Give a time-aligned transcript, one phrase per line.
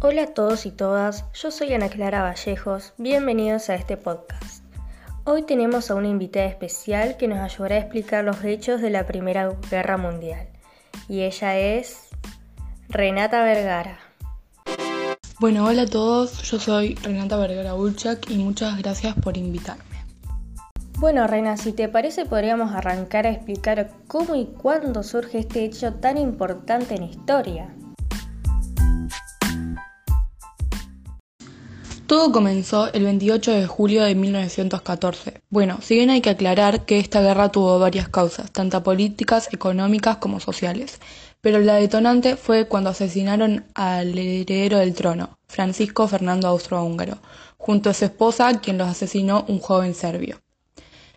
[0.00, 4.62] Hola a todos y todas, yo soy Ana Clara Vallejos, bienvenidos a este podcast.
[5.24, 9.06] Hoy tenemos a una invitada especial que nos ayudará a explicar los hechos de la
[9.06, 10.46] Primera Guerra Mundial,
[11.08, 12.10] y ella es
[12.88, 13.98] Renata Vergara.
[15.40, 19.82] Bueno, hola a todos, yo soy Renata Vergara Ulchak y muchas gracias por invitarme.
[21.00, 25.94] Bueno, Rena, si te parece podríamos arrancar a explicar cómo y cuándo surge este hecho
[25.94, 27.74] tan importante en historia.
[32.08, 35.42] Todo comenzó el 28 de julio de 1914.
[35.50, 40.16] Bueno, si bien hay que aclarar que esta guerra tuvo varias causas, tanto políticas, económicas
[40.16, 41.00] como sociales,
[41.42, 47.18] pero la detonante fue cuando asesinaron al heredero del trono, Francisco Fernando Austrohúngaro,
[47.58, 50.40] junto a su esposa, quien los asesinó un joven serbio.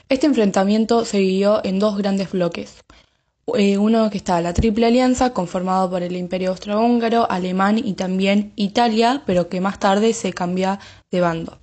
[0.09, 2.83] Este enfrentamiento se vivió en dos grandes bloques.
[3.47, 8.53] Eh, uno que estaba la Triple Alianza, conformado por el Imperio Austrohúngaro, Alemán y también
[8.55, 11.59] Italia, pero que más tarde se cambia de bando.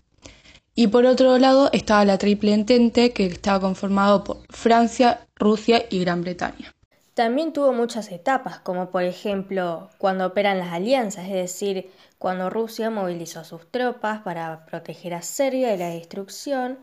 [0.74, 6.00] Y por otro lado estaba la Triple Entente, que estaba conformado por Francia, Rusia y
[6.00, 6.72] Gran Bretaña.
[7.14, 12.90] También tuvo muchas etapas, como por ejemplo cuando operan las alianzas, es decir, cuando Rusia
[12.90, 16.78] movilizó sus tropas para proteger a Serbia de la destrucción,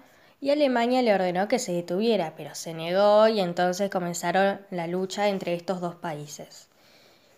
[0.45, 5.27] y Alemania le ordenó que se detuviera, pero se negó y entonces comenzaron la lucha
[5.27, 6.69] entre estos dos países.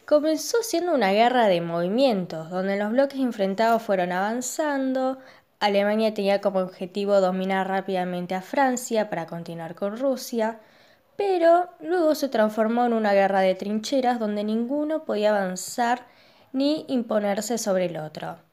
[0.05, 5.19] Comenzó siendo una guerra de movimientos, donde los bloques enfrentados fueron avanzando,
[5.61, 10.59] Alemania tenía como objetivo dominar rápidamente a Francia para continuar con Rusia,
[11.15, 16.07] pero luego se transformó en una guerra de trincheras donde ninguno podía avanzar
[16.51, 18.46] ni imponerse sobre el otro.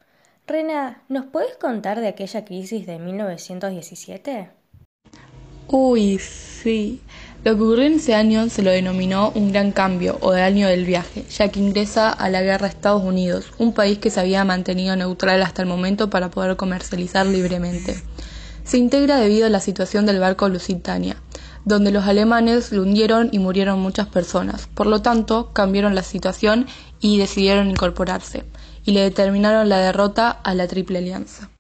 [0.47, 4.51] Rena, ¿nos puedes contar de aquella crisis de 1917?
[5.69, 7.01] Uy, sí.
[7.45, 10.69] Lo que ocurrió en ese año se lo denominó un gran cambio o de año
[10.69, 14.45] del viaje, ya que ingresa a la guerra Estados Unidos, un país que se había
[14.45, 17.97] mantenido neutral hasta el momento para poder comercializar libremente.
[18.65, 21.17] Se integra debido a la situación del barco Lusitania,
[21.65, 24.67] donde los alemanes lo hundieron y murieron muchas personas.
[24.67, 26.67] Por lo tanto, cambiaron la situación
[27.01, 28.45] y decidieron incorporarse
[28.85, 31.51] y le determinaron la derrota a la Triple Alianza.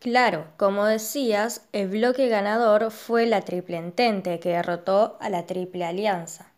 [0.00, 5.84] Claro, como decías, el bloque ganador fue la Triple Entente, que derrotó a la Triple
[5.84, 6.52] Alianza.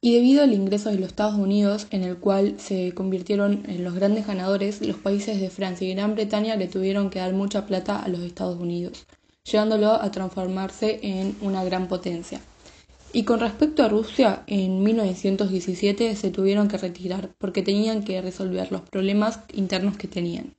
[0.00, 3.94] Y debido al ingreso de los Estados Unidos, en el cual se convirtieron en los
[3.94, 7.98] grandes ganadores, los países de Francia y Gran Bretaña le tuvieron que dar mucha plata
[7.98, 9.06] a los Estados Unidos,
[9.50, 12.40] llevándolo a transformarse en una gran potencia.
[13.12, 18.70] Y con respecto a Rusia, en 1917 se tuvieron que retirar porque tenían que resolver
[18.70, 20.54] los problemas internos que tenían.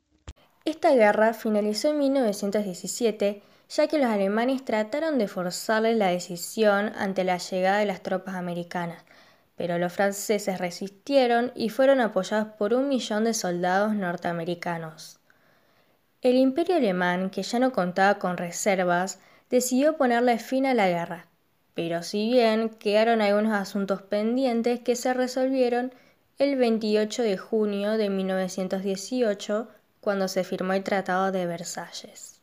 [0.65, 7.23] Esta guerra finalizó en 1917 ya que los alemanes trataron de forzarle la decisión ante
[7.23, 9.03] la llegada de las tropas americanas,
[9.55, 15.16] pero los franceses resistieron y fueron apoyados por un millón de soldados norteamericanos.
[16.21, 19.19] El imperio alemán, que ya no contaba con reservas,
[19.49, 21.27] decidió ponerle fin a la guerra,
[21.73, 25.93] pero si bien quedaron algunos asuntos pendientes que se resolvieron
[26.39, 29.67] el 28 de junio de 1918
[30.01, 32.41] cuando se firmó el Tratado de Versalles.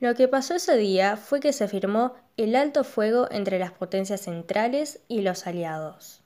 [0.00, 4.22] Lo que pasó ese día fue que se firmó el alto fuego entre las potencias
[4.22, 6.22] centrales y los aliados.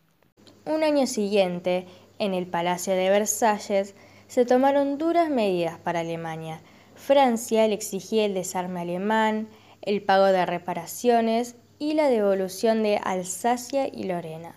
[0.65, 1.87] Un año siguiente,
[2.19, 3.95] en el Palacio de Versalles,
[4.29, 6.61] se tomaron duras medidas para Alemania.
[6.95, 9.49] Francia le exigía el desarme alemán,
[9.83, 14.55] el pago de reparaciones y la devolución de Alsacia y Lorena.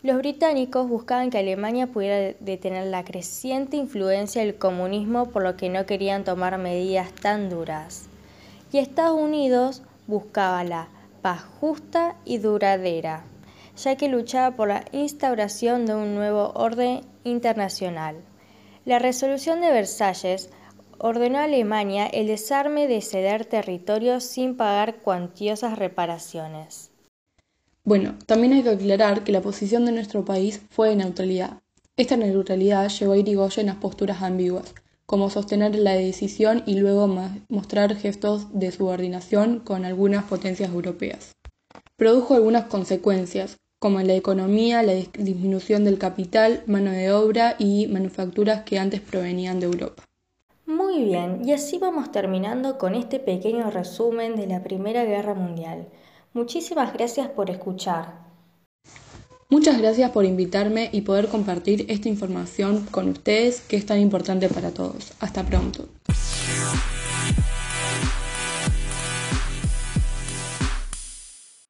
[0.00, 5.68] Los británicos buscaban que Alemania pudiera detener la creciente influencia del comunismo por lo que
[5.68, 8.06] no querían tomar medidas tan duras.
[8.70, 10.88] Y Estados Unidos buscaba la
[11.20, 13.24] paz justa y duradera,
[13.76, 18.16] ya que luchaba por la instauración de un nuevo orden internacional.
[18.88, 20.48] La resolución de Versalles
[20.96, 26.90] ordenó a Alemania el desarme de ceder territorios sin pagar cuantiosas reparaciones.
[27.84, 31.58] Bueno, también hay que aclarar que la posición de nuestro país fue de neutralidad.
[31.98, 34.74] Esta neutralidad llevó a Irigoyen a posturas ambiguas,
[35.04, 37.14] como sostener la decisión y luego
[37.50, 41.32] mostrar gestos de subordinación con algunas potencias europeas.
[41.96, 47.86] Produjo algunas consecuencias, como en la economía, la disminución del capital, mano de obra y
[47.86, 50.04] manufacturas que antes provenían de Europa.
[50.66, 55.86] Muy bien, y así vamos terminando con este pequeño resumen de la Primera Guerra Mundial.
[56.34, 58.26] Muchísimas gracias por escuchar.
[59.50, 64.48] Muchas gracias por invitarme y poder compartir esta información con ustedes que es tan importante
[64.48, 65.14] para todos.
[65.20, 65.88] Hasta pronto.